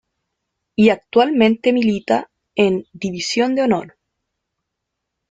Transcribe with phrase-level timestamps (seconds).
[0.75, 3.97] Y actualmente milita en División de Honor.